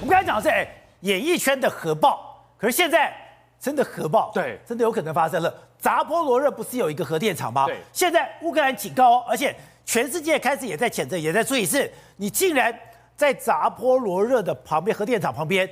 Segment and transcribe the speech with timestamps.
[0.00, 0.66] 我们刚才讲的是哎，
[1.00, 3.14] 演艺圈的核爆，可是现在
[3.60, 5.52] 真的核爆，对，真的有可能发生了。
[5.78, 7.66] 扎波罗热不是有一个核电厂吗？
[7.66, 9.54] 对，现在乌克兰警告哦，而且
[9.84, 12.76] 全世界开始也在谴责，也在注意是，你竟然
[13.14, 15.68] 在扎波罗热的旁边，核电厂旁边。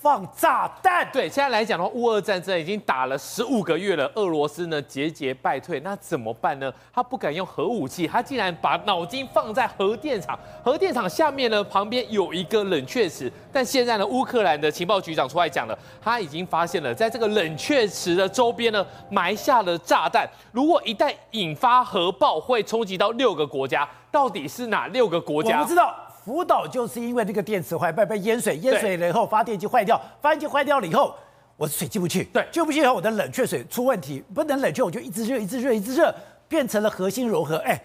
[0.00, 6.72] 放炸弹，对，现在来讲的话，乌俄战争已经打了十五个月了，俄罗斯呢节节败退，那怎么办呢？
[6.92, 25.58] 他不敢用核武器，他竟然把脑筋放在核电厂，核电厂下面呢旁边有一个冷却池，但现在呢，乌克兰的情报局长出来讲了，他已经发现了，在这个冷却池的周边呢埋下了炸弹，如果一旦引发核爆，会冲击到六个国家，到底是哪六个国家？
[25.58, 25.92] 我不知道。
[26.28, 31.14] 福岛就是因为那个电池坏，被被淹水，淹水了以后发电机坏掉，发电机坏掉了以后，
[31.56, 36.14] 我的水进不去，对，进不去以后我的冷却水出问题，不能冷却我就一直热，一直热，一直热，
[36.46, 37.82] 变成了核心融合，哎，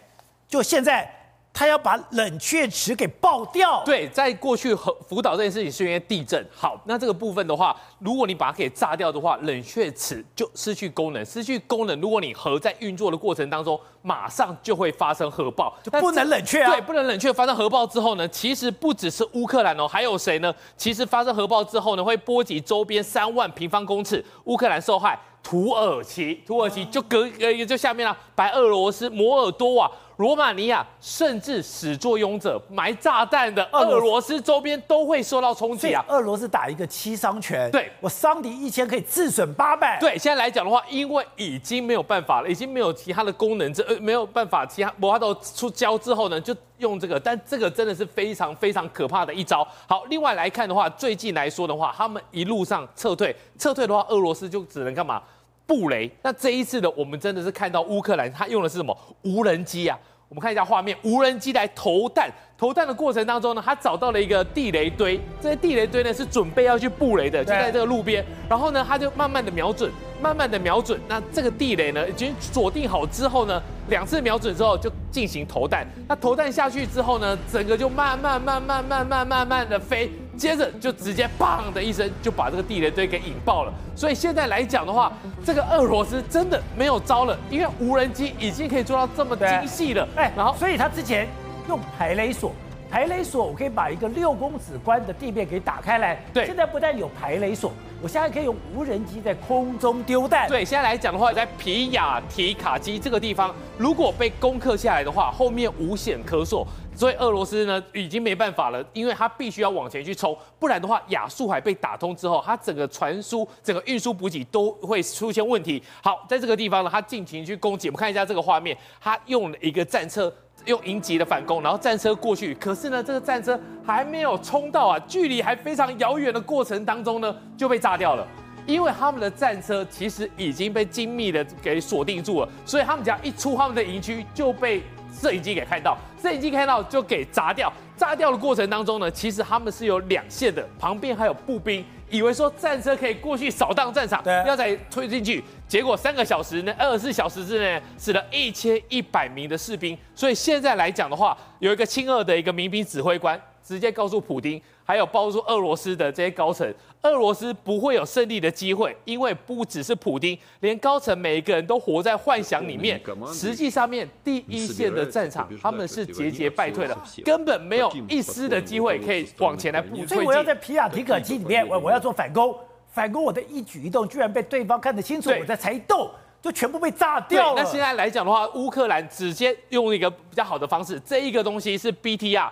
[0.47, 1.09] 就现在。
[1.53, 3.83] 他要把冷却池给爆掉。
[3.85, 6.43] 对，在过去核福岛这件事情是因为地震。
[6.51, 12.01] 好，那这个部分的话，如果你把它给炸掉的话，冷却池就失去功能，失去功能。
[12.01, 16.71] 如果你核在运作的过程当中，马上就会发生核爆，就不能冷却啊。
[16.71, 17.31] 对，不能冷却。
[17.31, 20.53] 发生核爆之后呢，其实不只是乌克兰哦，还有谁呢？
[20.75, 25.19] 其实发生核爆之后呢，会波及周边三万平方公尺，乌克兰受害。
[25.43, 27.29] 土耳其，土耳其就隔
[27.67, 36.03] 就下面了，白俄罗斯、摩尔多瓦、罗马尼亚，甚至始作俑者埋炸弹的俄罗斯周边都会受到冲击啊！
[36.07, 39.99] 俄罗斯打一个七伤拳，对，我伤敌一千可以自损八百。
[39.99, 49.67] 对，现在来讲的话，因为已经没有办法了，已经没有其他的功能，这呃没有办法，其他摩尔多出交之后呢，就用这个，但这个真的是非常非常可怕的一招。
[49.87, 55.21] 好，另外来看的话，最近来说的话，他们一路上撤退，撤退的话，俄罗斯就只能干嘛？
[55.65, 58.97] 布雷，那这一次的我们真的是看到乌克兰他用的是什么？
[59.23, 59.97] 无人机啊？
[60.29, 80.09] 我们看一下画面，无人机来投弹，投弹的过程当中呢，他找到了一个地雷堆，这些地雷堆呢是准备要去布雷的，就在这个路边，然后呢他就慢慢的瞄准，慢慢的瞄准，那这个地雷呢已经锁定好之后呢，两次瞄准之后就进行投弹，那投弹下去之后呢，整个就慢慢慢慢慢慢慢慢的飞。
[80.37, 85.11] 接着就直接砰的一声就把这个地雷堆给引爆了，所以现在来讲的话，
[85.45, 90.07] 这个俄罗斯真的没有招了，因为无人机已经可以做到这么精细了。
[90.15, 91.27] 哎，然后所以他之前
[91.69, 92.51] 用排雷索，
[92.89, 96.19] 排雷索我可以把一个六公尺宽的地面给打开来。
[96.33, 100.47] 对，现在不但有排雷索，我现在可以用无人机在空中丢弹。
[100.47, 106.67] 对，现在来讲的话，在皮亚提卡基这个地方，如果被攻克下来的话，后面无险可守。
[106.95, 115.81] 所以俄罗斯呢已经没办法了，因为他必须要往前去冲，不然的话亚速海被打通之后，它整个传输、整个运输补给都会出现问题。
[116.03, 117.89] 好，在这个地方呢，他尽情去攻击。
[117.89, 120.33] 我们看一下这个画面，他用了一个战车
[120.65, 128.27] 用营级的反攻，然后战车过去，可是呢这个战车还没有冲到啊，距离还非常遥远的过程当中呢就被炸掉了，
[128.65, 134.83] 因为他们的战车其实已经被精密的给锁定住了，所以他们只要一出他们的营区就被。
[135.13, 137.71] 摄影机给看到，摄影机看到就给砸掉。
[137.95, 145.43] 炸掉的过程当中呢，其实他们是有两线的，旁边还有步兵，以为说战车可以过去扫荡战场，对，要再推进去。
[145.73, 149.97] 结果三个小时呢，二十四小时之内死了一千一百名的士兵。
[150.13, 154.61] 所以现在来讲的话，有一个亲俄的一个民兵指挥官直接告诉普丁。
[154.85, 163.01] 还有包括俄罗斯的这些高层，俄罗斯不会有胜利的机会，因为不只是普丁，连高层每一个人都活在幻想里面。
[163.33, 166.95] 实际上面第一线的战场，他们是节节败退的，
[167.25, 170.07] 根本没有一丝的机会可以往前来步推进。
[170.09, 172.53] 所以我要在皮亚提可基里面，我我要做反攻，
[172.93, 176.09] 反攻我的一举一动居然被对方看得清楚，我在才一动
[176.41, 177.63] 就全部被炸掉了。
[177.63, 182.49] 那现在来讲的话，乌克兰直接用一个比较好的方式，这一个东西是 BTR。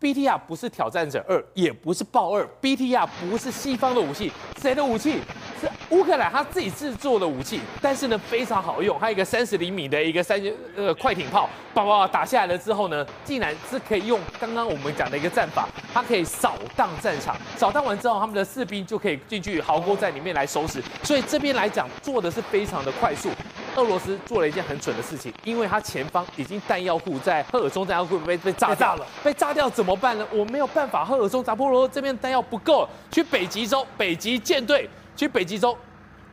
[0.00, 5.20] BTR 不是挑战者二，也不是豹二，BTR 不是西方的武器，谁的武器？
[5.90, 10.40] 乌克兰他自己制作的武器，但是呢非常好用，还有一个三十厘米的一个三
[10.76, 23.30] 呃快艇炮，叭叭打下来了之后呢，竟然是可以用刚刚我们讲的一个战法，它可以扫荡战场，扫荡完之后，他们的士兵就可以进去壕沟在里面来收拾，所以这边来讲做的是非常的快速。
[23.74, 30.26] 俄罗斯做了一件很蠢的事情，因为他前方已经弹药库在赫尔松弹药库被被炸炸了，被炸掉怎么办呢？
[30.30, 34.86] 我没有办法，赫尔松、扎波罗这边弹药不够，去北极洲，北极舰队
[35.16, 35.76] 去北极洲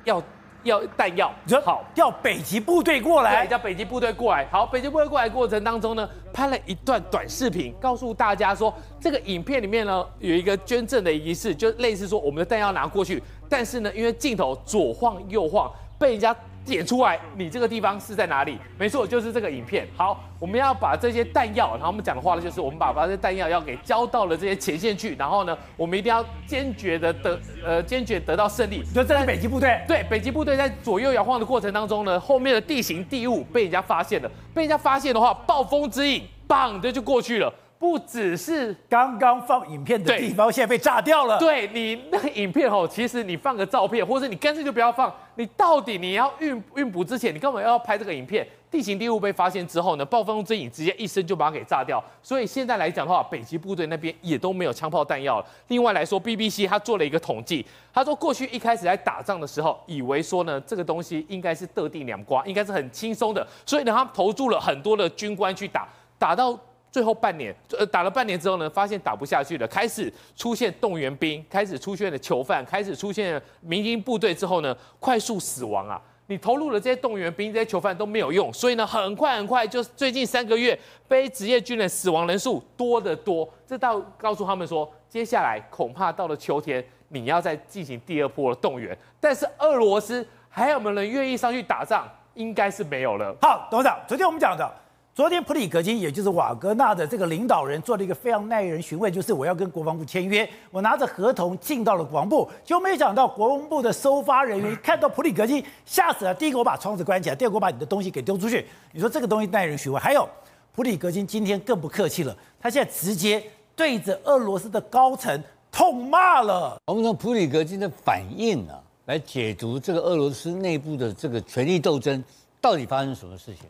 [0.04, 0.22] 要
[0.64, 1.34] 要弹药，
[1.64, 4.46] 好，调北极部队过来，叫北极部队过来。
[4.52, 16.36] 好，北极部队过来过程当中呢，拍了一段短视频，告诉大家说，这个影片里面呢有一个捐赠的仪式，就类似说我们的弹药拿过去，但是呢，因为镜头左晃右晃，被人家。
[16.70, 18.58] 点出来，你这个地方是在哪里？
[18.78, 19.88] 没错，就是这个影片。
[19.98, 28.84] 好，我们要把这些弹药，然后我们讲的话呢，就是我们把把这些弹药要给交到了这些前线去，然后呢，我们一定要坚决的得呃坚决得到胜利。
[28.94, 37.52] 就这是北极部队，对，北极部队在左右摇晃的过程当中呢，后面的地形地物被人家发现了，被人家发现的话，暴风之影，棒的就过去了。
[37.80, 41.40] 不只是刚刚放影片的地方，现在被炸掉了。
[41.40, 45.12] 对你那个影片哦，其实你放个照片，或者你干脆就不要放。
[45.36, 48.46] 你到底你要运运补之前，你干嘛要拍这个影片？
[48.70, 52.04] 地形地物被发现之后呢，暴风之影直接一声就把它给炸掉。
[52.22, 55.46] 所以现在来讲的话，北极部队那边也都没有枪炮弹药了。
[55.70, 65.88] 另外来说，BBC 他做了一个统计，他说过去一开始在打仗的时候，以为说呢这个东西应该是得地两瓜，应该是很轻松的，所以呢他投注了很多的军官去打，
[66.18, 66.60] 打到。
[66.92, 76.02] 最后半年，呃，打了半年之后呢，发现打不下去了，开始出现动员兵，开始出现了囚犯，开始出现了民兵部队之后呢，快速死亡啊！
[76.28, 80.78] 你投入了这些动员兵、这些囚犯都没有用，所以呢，很快很快，就最近三个月，
[81.08, 83.48] 非职业军人死亡人数多得多。
[83.66, 88.98] 这倒告诉他们说，接下来恐怕到了秋天，你要再进行第二波的动员。
[89.20, 92.08] 但是俄罗斯还有没有人愿意上去打仗？
[92.36, 93.36] 应该是没有了。
[93.42, 94.72] 好，董事长，昨天我们讲的。
[95.20, 106.34] 昨天普里格金，也就是瓦格纳的这个领导人，做了一个非常耐人寻味，就是我要跟国防部签约，我拿着合同进到了国防部，就没想到国防部的收发人员看到普里格金，吓死了。
[106.34, 108.66] 第一个我把窗子关起来，第二个我把你的东西给丢出去。
[108.94, 110.00] 你说这个东西耐人寻味。
[110.00, 110.26] 还有
[110.74, 113.44] 普里格金今天更不客气了，他现在直接
[113.76, 116.82] 对着俄罗斯的高层痛骂了。
[116.86, 122.24] 我们从普里格金的反应啊，来解读这个俄罗斯内部的这个权力斗争
[122.62, 123.66] 到底发生什么事情。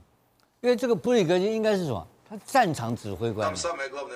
[0.62, 2.06] 因为这个布里格金应该是什么？
[2.30, 3.52] 他战场指挥官，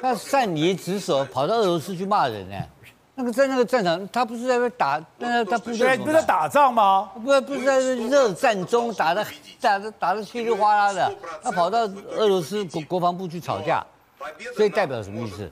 [0.01, 2.55] 他擅离职守，跑到俄罗斯去骂人呢。
[3.15, 7.09] 那个在那个战场，他不是在那打，那他不是不是在打仗吗？
[7.13, 9.25] 不，不是在热战中打的，
[9.61, 13.85] 打的打的稀里哗啦的，他跑到俄罗斯国国防部去吵架。
[14.55, 15.49] 所以代表什么意思？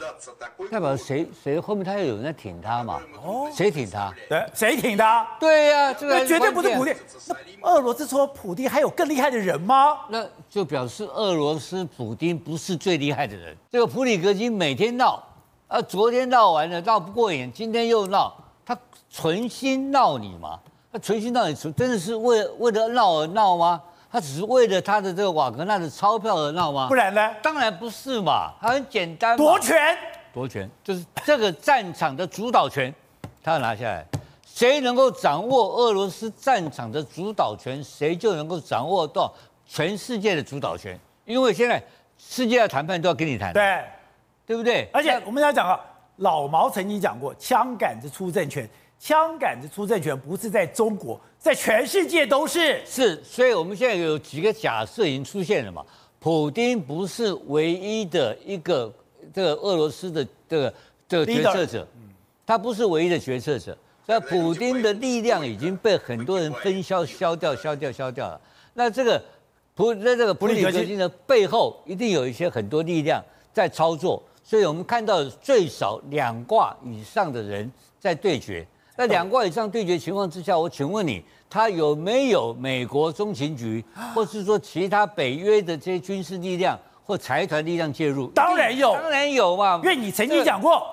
[0.70, 3.02] 代表谁谁后面他要有人在挺他嘛？
[3.24, 4.14] 哦，谁挺他？
[4.30, 5.28] 对，谁挺他？
[5.40, 6.96] 对呀、啊，这个绝对不是普丁。
[7.62, 10.00] 那俄罗斯说普丁还有更厉害的人吗？
[10.10, 13.56] 那就表示俄罗斯普丁不是最厉害的人。
[13.72, 15.24] 这个普里格金每天闹，
[15.68, 18.36] 啊，昨天闹完了闹不过瘾，今天又闹，
[18.66, 18.78] 他
[19.10, 20.60] 存心闹你吗？
[20.92, 23.82] 他存心闹你，真的是为为了闹而闹吗？
[24.12, 26.88] 他只是为了他的这个瓦格纳的钞票而闹吗？
[26.90, 27.34] 不然呢？
[27.42, 29.98] 当然不是嘛，他很简单，夺权，
[30.34, 32.94] 夺权就是这个战场的主导权，
[33.42, 34.06] 他要拿下来。
[34.46, 39.34] 谁能够掌握俄罗斯战场的主导权，谁就能够掌握到
[39.66, 41.00] 全世界的主导权。
[41.24, 41.82] 因为现在
[42.18, 43.82] 世界的谈判都要跟你谈，对，
[44.46, 44.90] 对不对？
[44.92, 45.80] 而且我们要讲啊，
[46.18, 48.70] 老毛曾经讲过，枪杆子出政权。
[49.02, 52.80] 枪杆子出政权不是在中国，在全世界都是。
[52.86, 55.84] 是，所以我们现在有几个假设已经出现了嘛？
[56.20, 58.94] 普丁不是唯一的一个
[59.34, 60.74] 这个俄罗斯的这个
[61.08, 61.88] 这个决策者，
[62.46, 63.76] 他不是唯一的决策者。
[64.06, 68.40] 所以普丁的力量已经被很多人分销消掉、消掉、消掉了。
[68.76, 69.20] 那这个
[69.74, 74.22] 普那这个普里格金的背后一定有一些很多力量在操作。
[74.44, 78.64] 所以我们看到最少两挂以上的人在对决。
[79.02, 83.84] 在两挂以上对决情况之下，我请问你，他有没有美国中情局，
[84.14, 88.28] 或是说其他北约的这些军事力量或财团力量介入？
[88.28, 89.80] 当然有，当然有嘛。
[89.84, 90.86] 因为你曾经讲过，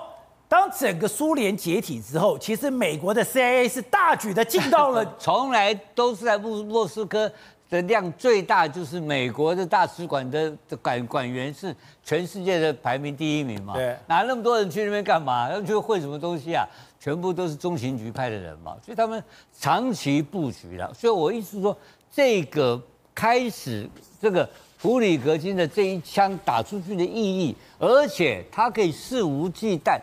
[0.48, 7.30] 当整个苏联解体之后，其实美国的 CIA 是大举的进到了， 从来都是在莫莫斯科
[7.70, 13.74] 的量最大，就是美国的大使馆的管管员是全世界的排名第一名嘛。
[13.74, 15.48] 对，哪那么多人去那边干嘛？
[15.48, 16.66] 他们去会什么东西啊？
[17.00, 19.22] 全部都是中情局派的人嘛，所以他们
[19.56, 20.92] 长期布局了。
[20.94, 21.76] 所以我意思说，
[22.10, 22.80] 这个
[23.14, 23.88] 开始
[24.20, 24.48] 这个
[24.80, 30.00] 普里格金的这一枪打出去的意义，而且他可以肆无忌惮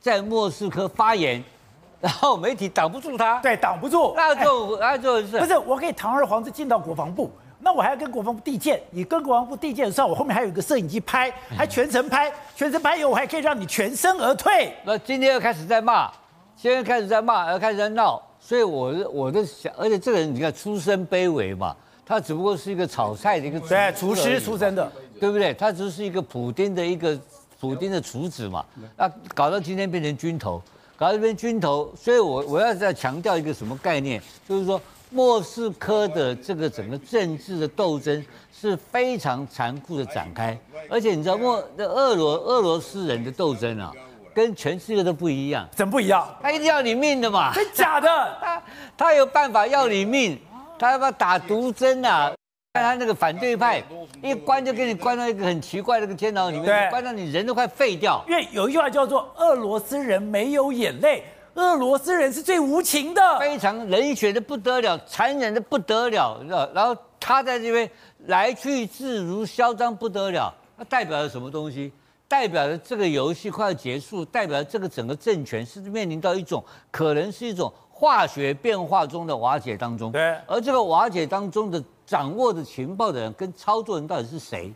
[0.00, 1.42] 在莫斯科发言，
[2.00, 5.38] 然后媒体挡不住他，对，挡不住，那就那就是。
[5.38, 14.72] 不是我可以堂而皇之进到国防部，那我还要跟国防部递件，你跟国防部递件的时候，我后面还有一个摄影机拍，还全程拍，全程拍以后，我还可以让你全身而退。
[14.84, 16.10] 那今天又开始在骂。
[16.58, 21.76] 现在开始在骂，又开始在闹，所以我我的想，而且这个人你看出身卑微嘛，
[22.06, 25.52] 他只不过是一个炒菜的一个厨，对，厨师出身的，对不对？
[25.52, 27.14] 他只是一个普丁的一个
[27.60, 28.64] 普丁的厨子嘛，
[28.96, 30.62] 那搞到今天变成军头，
[30.96, 43.92] 搞这边军头，所以我我要再强调一个什么概念，就是说莫斯科的这个整个政治的斗争是非常残酷的展开，而且你知道莫俄罗俄罗斯人的斗争啊。
[44.34, 46.28] 跟全世界都不一样，怎么不一样？
[46.42, 47.54] 他一定要你命的嘛？
[47.54, 48.06] 真假的？
[48.38, 48.62] 他
[48.94, 50.38] 他有办法要你命，
[50.78, 52.30] 他要不要打毒针啊？
[52.76, 53.82] 看他那个反对派
[54.22, 58.22] 一关就给你关到一个很奇怪的一个监牢里面，关到你人都快废掉。
[58.28, 66.38] 因为有一句话叫做“俄罗斯人没有眼泪”，俄罗斯人是最无情的，非常冷血的不得了，残忍的不得了，
[66.74, 67.90] 然后他在这边
[68.26, 70.54] 来去自如，嚣张不得了。
[70.76, 71.90] 那代表了什么东西？
[72.28, 80.12] 代表着这个游戏快要结束，代表这个整个政权是面临到一种可能是一种化学变化中的瓦解当中。
[80.12, 81.82] 对，而这个瓦解当中的。
[82.06, 84.72] 掌握的情报的人跟操作人到底是谁？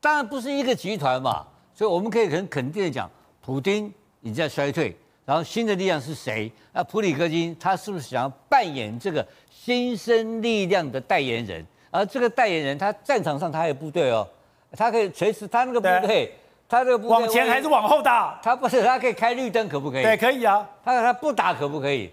[0.00, 1.44] 当然不是一个集团嘛，
[1.74, 3.06] 所以我们可以很肯定的讲，
[3.42, 3.84] 普京
[4.22, 4.96] 已经在衰退，
[5.26, 6.50] 然后新的力量是谁？
[6.72, 11.62] 那普里戈金他是不是想要扮演这个新生力量的代言人？
[11.90, 14.26] 而这个代言人他战场上他还有部队哦，
[14.72, 16.34] 他可以随时他那个部队，对
[16.66, 18.40] 他这个部队往前还是往后打？
[18.42, 20.02] 他不是，他可以开绿灯，可不可以？
[20.02, 20.66] 对，可以啊。
[20.82, 22.10] 他他不打可不可以？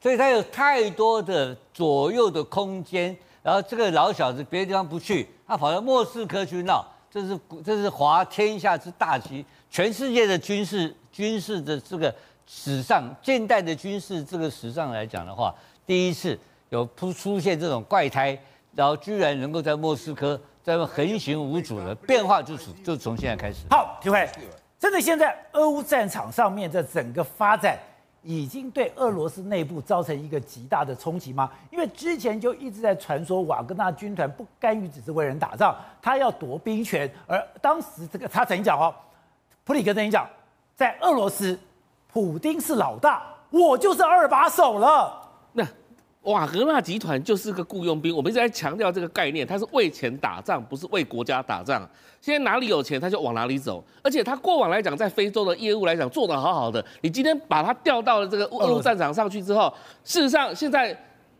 [0.00, 3.16] 所以他有太多的左右的空间。
[3.42, 9.42] 然后这个老小子别的地方不去，他跑到莫斯科去闹，这是这是滑天下之大稽。
[9.70, 12.14] 全世界的军事军事的这个
[12.46, 15.54] 史上，近代的军事这个史上来讲的话，
[15.86, 16.38] 第一次
[16.68, 18.38] 有出出现这种怪胎，
[18.74, 23.60] 然后居然能够在莫斯科在那横行无阻的变化，就从就从现在开始。
[23.70, 24.28] 好，体会，
[24.78, 27.78] 真的现在俄乌战场上面的整个发展。
[28.22, 31.50] 已经对俄罗斯内部造成一个极大的冲击吗？
[31.70, 37.10] 因为之前就一直在传说瓦格纳军团不甘于只是为人打仗，他要夺兵权。
[37.26, 38.94] 而当时这个他曾经讲哦，
[39.64, 40.28] 普里格曾经讲，
[40.76, 41.58] 在俄罗斯，
[42.12, 45.28] 普丁是老大，我就是二把手了。
[45.52, 45.64] 那
[46.24, 51.88] 瓦格纳集团就是个雇佣兵，我们一直在强调这个概念，他是为钱打仗，不是为国家打仗。
[52.20, 56.84] 现在哪里有钱他就往哪里走，而且他过往来讲在非洲的业务来讲做得好好的。
[57.00, 59.72] 你今天把他调到了这个俄乌战场上去之后，
[60.04, 60.94] 事实上现在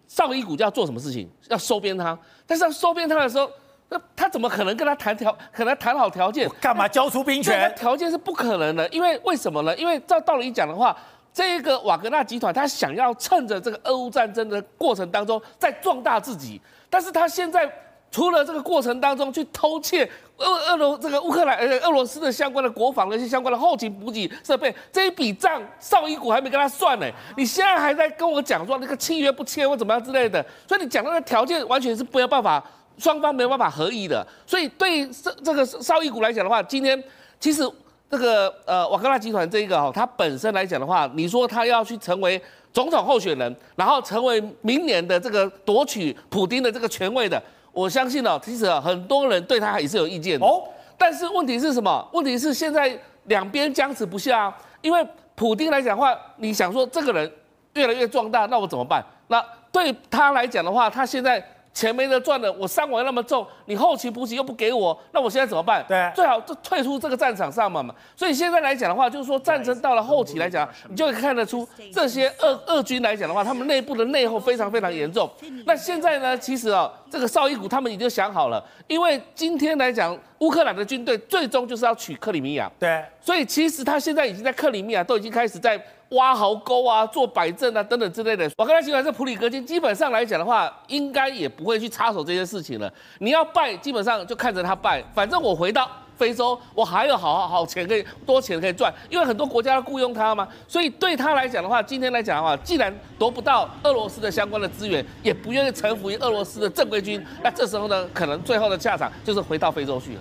[0.06, 1.28] 绍伊股就要做什么事情？
[1.50, 2.18] 要收编他。
[2.46, 3.50] 但是要收编他的时候，
[3.90, 5.36] 那他怎么可能跟他谈条？
[5.52, 6.48] 可能谈好条件？
[6.58, 7.70] 干嘛交出兵权？
[7.76, 9.76] 条件是不可能的，因为为什么呢？
[9.76, 10.96] 因为照道理讲的话，
[11.32, 17.70] 这个瓦格纳集团他想要趁着这个俄乌战争的过程当中再壮大自己，但是他现在。
[18.12, 20.04] 除了这个过程当中去偷窃
[20.36, 27.06] 俄俄罗这个乌克兰呃俄罗斯的相关的国防的一些相关的后勤补给设备，这一笔账绍伊古还没跟他算呢，
[27.36, 32.60] 你现在还在跟我讲说那个契约不签或怎么样之类的，所以你讲那个条件完全是没有办法，
[32.98, 34.26] 双方没有办法合意的。
[34.44, 37.00] 所以对这这个绍伊古来讲的话，今天
[37.38, 37.62] 其实
[38.10, 47.40] 这个呃瓦格纳集团这一个哈，他本身来讲的话，你说他要去成为总统候选人，然后成为明年的这个夺取普丁的这个权位的。
[47.70, 50.44] 我相信呢，其实很多人对他也是有意见的。
[50.44, 50.64] 哦，
[50.98, 52.04] 但是问题是什么？
[52.12, 57.32] 问题是现在两边僵持不下，因为普丁来讲的话，你想说这个人
[57.74, 59.00] 越来越壮大，那我怎么办？
[59.28, 59.40] 那
[59.70, 61.40] 对他来讲的话，他现在。
[61.72, 65.84] 钱没得赚了，我伤亡那么重，你后勤补给又不给我，那我现在怎么办？
[65.86, 67.94] 对，最好就退出这个战场上嘛嘛。
[68.16, 75.30] 所以现在来讲的话，就是说战争到了后期来讲，你就会看得出这些俄俄军来讲的话，他们内部的内讧非常非常严重。
[75.64, 82.70] 那现在呢，其实啊，这个绍伊古他们已经想好了，因为今天来讲，乌克兰的军队最终就是要取克里米亚。
[82.78, 85.80] 对，所以其实他现在已经在克里米亚都已经开始在。
[86.10, 88.50] 挖壕沟啊，做摆阵啊，等等之类的。
[88.56, 92.92] 我刚才讲的是普里戈金，基本上来讲的话，应该也不会去插手这些事情了。
[93.18, 95.02] 你要败，基本上就看着他败。
[95.14, 100.48] 反正我回到非洲，我还有好好好钱可以多钱可以赚，因为很多国家要雇佣他嘛。
[100.66, 110.20] 所以对他来讲的话，今天来讲的话，既然夺不到俄罗斯的相关的资源，也不愿意臣服于俄罗斯的正规军，那这时候呢，可能最后的下场就是回到非洲去了。